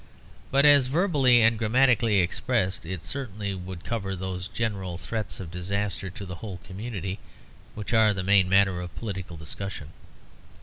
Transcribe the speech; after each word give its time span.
But 0.49 0.65
as 0.65 0.87
verbally 0.87 1.43
and 1.43 1.59
grammatically 1.59 2.21
expressed, 2.21 2.87
it 2.87 3.05
certainly 3.05 3.53
would 3.53 3.83
cover 3.83 4.15
those 4.15 4.47
general 4.47 4.97
threats 4.97 5.39
of 5.39 5.51
disaster 5.51 6.09
to 6.09 6.25
the 6.25 6.33
whole 6.41 6.59
community 6.63 7.19
which 7.75 7.93
are 7.93 8.11
the 8.11 8.23
main 8.23 8.49
matter 8.49 8.81
of 8.81 8.95
political 8.95 9.37
discussion. 9.37 9.93